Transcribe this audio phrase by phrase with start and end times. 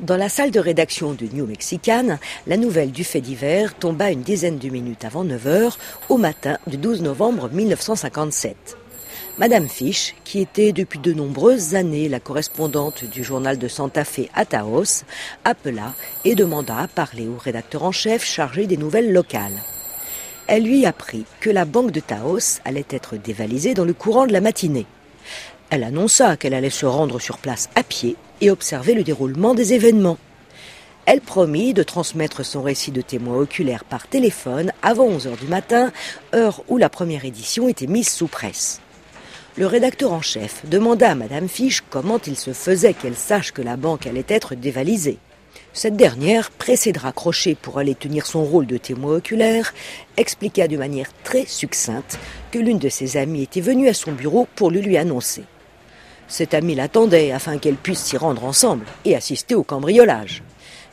[0.00, 4.22] Dans la salle de rédaction de New Mexican, la nouvelle du fait divers tomba une
[4.22, 8.78] dizaine de minutes avant 9 heures au matin du 12 novembre 1957.
[9.36, 14.30] Madame Fish, qui était depuis de nombreuses années la correspondante du journal de Santa Fe
[14.34, 15.04] à Taos,
[15.44, 15.92] appela
[16.24, 19.62] et demanda à parler au rédacteur en chef chargé des nouvelles locales.
[20.46, 24.32] Elle lui apprit que la banque de Taos allait être dévalisée dans le courant de
[24.32, 24.86] la matinée.
[25.72, 29.72] Elle annonça qu'elle allait se rendre sur place à pied et observer le déroulement des
[29.72, 30.18] événements.
[31.06, 35.46] Elle promit de transmettre son récit de témoin oculaire par téléphone avant 11 heures du
[35.46, 35.90] matin,
[36.34, 38.82] heure où la première édition était mise sous presse.
[39.56, 43.62] Le rédacteur en chef demanda à Madame Fiche comment il se faisait qu'elle sache que
[43.62, 45.16] la banque allait être dévalisée.
[45.72, 49.72] Cette dernière, pressée de raccrocher pour aller tenir son rôle de témoin oculaire,
[50.18, 52.18] expliqua de manière très succincte
[52.50, 55.44] que l'une de ses amies était venue à son bureau pour le lui annoncer.
[56.32, 60.42] Cet ami l'attendait afin qu'elle puisse s'y rendre ensemble et assister au cambriolage.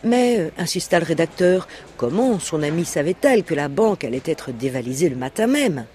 [0.03, 5.07] Mais, euh, insista le rédacteur, comment son amie savait-elle que la banque allait être dévalisée
[5.07, 5.85] le matin même?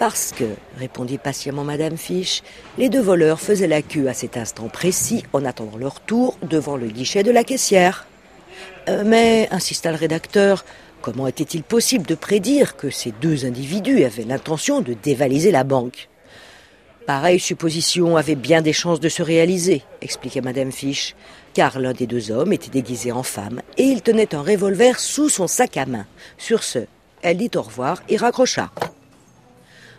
[0.00, 0.46] Parce que,
[0.78, 2.42] répondit patiemment Madame Fiche,
[2.76, 6.76] les deux voleurs faisaient la queue à cet instant précis en attendant leur tour devant
[6.76, 8.08] le guichet de la caissière.
[8.88, 10.64] Euh, mais, insista le rédacteur,
[11.02, 16.08] comment était-il possible de prédire que ces deux individus avaient l'intention de dévaliser la banque?
[17.06, 21.14] Pareille supposition avait bien des chances de se réaliser, expliquait Madame Fish,
[21.54, 25.28] car l'un des deux hommes était déguisé en femme et il tenait un revolver sous
[25.28, 26.04] son sac à main.
[26.36, 26.80] Sur ce,
[27.22, 28.72] elle dit au revoir et raccrocha.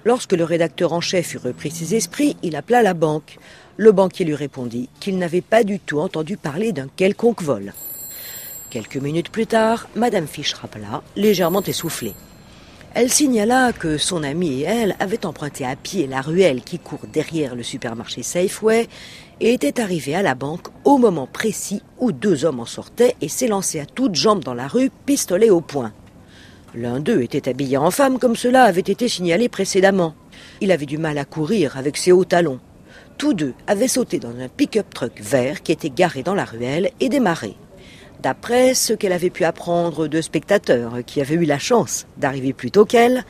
[0.04, 3.40] Lorsque le rédacteur en chef eut repris ses esprits, il appela la banque.
[3.78, 7.74] Le banquier lui répondit qu'il n'avait pas du tout entendu parler d'un quelconque vol.
[8.70, 12.16] Quelques minutes plus tard, Madame Fish rappela, légèrement essoufflée.
[13.00, 17.06] Elle signala que son amie et elle avaient emprunté à pied la ruelle qui court
[17.14, 18.88] derrière le supermarché Safeway
[19.40, 23.30] et étaient arrivés à la banque au moment précis où deux hommes en sortaient et
[23.30, 25.94] s'élançaient à toutes jambes dans la rue, pistolet au poing.
[26.74, 30.16] L'un d'eux était habillé en femme comme cela avait été signalé précédemment.
[30.60, 32.60] Il avait du mal à courir avec ses hauts talons.
[33.20, 36.90] Tous deux avaient sauté dans un pick-up truck vert qui était garé dans la ruelle
[37.00, 37.58] et démarré
[38.22, 42.72] d'après ce qu'elle avait pu apprendre de spectateurs qui avaient eu la chance d'arriver plus
[42.72, 43.24] tôt qu'elle,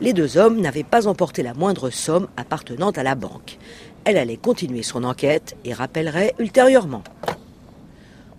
[0.00, 3.58] les deux hommes n'avaient pas emporté la moindre somme appartenant à la banque.
[4.04, 7.04] Elle allait continuer son enquête et rappellerait ultérieurement.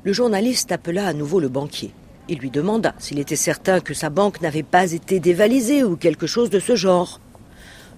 [0.04, 1.92] Le journaliste appela à nouveau le banquier.
[2.28, 6.28] Il lui demanda s'il était certain que sa banque n'avait pas été dévalisée ou quelque
[6.28, 7.22] chose de ce genre.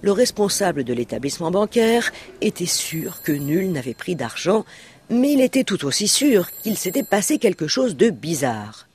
[0.02, 4.64] Le responsable de l'établissement bancaire était sûr que nul n'avait pris d'argent
[5.10, 8.86] mais il était tout aussi sûr qu'il s'était passé quelque chose de bizarre.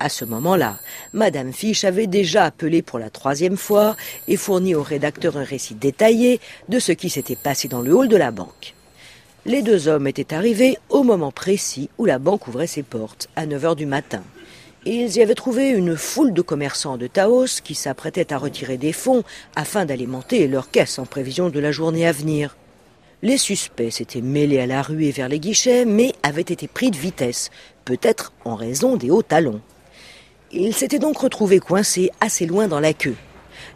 [0.00, 0.78] À ce moment-là,
[1.12, 5.74] Madame Fiche avait déjà appelé pour la troisième fois et fourni au rédacteur un récit
[5.74, 8.74] détaillé de ce qui s'était passé dans le hall de la banque.
[9.46, 13.46] Les deux hommes étaient arrivés au moment précis où la banque ouvrait ses portes, à
[13.46, 14.22] 9 heures du matin.
[14.86, 18.92] Ils y avaient trouvé une foule de commerçants de Taos qui s'apprêtaient à retirer des
[18.92, 19.22] fonds
[19.54, 22.56] afin d'alimenter leur caisse en prévision de la journée à venir.
[23.24, 26.90] Les suspects s'étaient mêlés à la rue et vers les guichets, mais avaient été pris
[26.90, 27.50] de vitesse,
[27.86, 29.62] peut-être en raison des hauts talons.
[30.52, 33.16] Ils s'étaient donc retrouvés coincés assez loin dans la queue.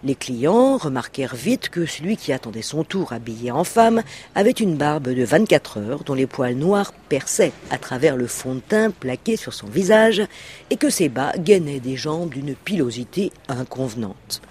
[0.05, 4.03] Les clients remarquèrent vite que celui qui attendait son tour habillé en femme
[4.35, 8.57] avait une barbe de 24 heures dont les poils noirs perçaient à travers le fond
[8.57, 10.21] de teint plaqué sur son visage
[10.69, 14.43] et que ses bas gainaient des jambes d'une pilosité inconvenante.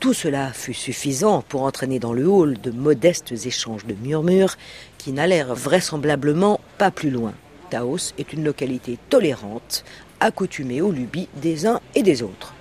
[0.00, 4.56] Tout cela fut suffisant pour entraîner dans le hall de modestes échanges de murmures
[4.96, 7.34] qui n'allèrent vraisemblablement pas plus loin.
[7.68, 9.84] Taos est une localité tolérante,
[10.18, 12.54] accoutumée aux lubies des uns et des autres.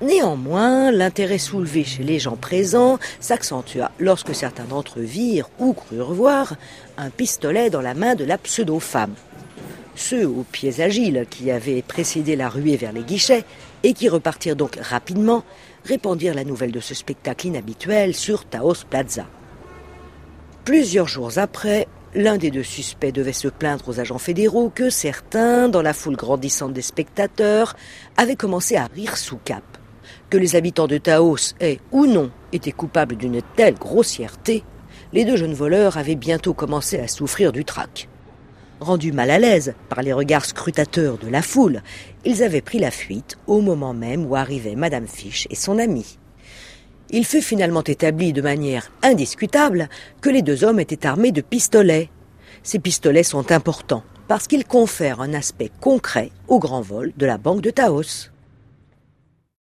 [0.00, 6.12] Néanmoins, l'intérêt soulevé chez les gens présents s'accentua lorsque certains d'entre eux virent ou crurent
[6.12, 6.56] voir
[6.98, 9.14] un pistolet dans la main de la pseudo-femme.
[9.94, 13.44] Ceux aux pieds agiles qui avaient précédé la ruée vers les guichets
[13.82, 15.44] et qui repartirent donc rapidement
[15.84, 19.26] répandirent la nouvelle de ce spectacle inhabituel sur Taos Plaza.
[20.64, 25.68] Plusieurs jours après, l'un des deux suspects devait se plaindre aux agents fédéraux que certains,
[25.68, 27.74] dans la foule grandissante des spectateurs,
[28.16, 29.64] avaient commencé à rire sous cap.
[30.30, 34.62] Que les habitants de Taos aient ou non été coupables d'une telle grossièreté,
[35.12, 38.08] les deux jeunes voleurs avaient bientôt commencé à souffrir du trac.
[38.82, 41.82] Rendus mal à l'aise par les regards scrutateurs de la foule,
[42.24, 46.18] ils avaient pris la fuite au moment même où arrivaient Madame Fish et son amie.
[47.10, 49.88] Il fut finalement établi de manière indiscutable
[50.20, 52.10] que les deux hommes étaient armés de pistolets.
[52.64, 57.38] Ces pistolets sont importants parce qu'ils confèrent un aspect concret au grand vol de la
[57.38, 58.31] banque de Taos.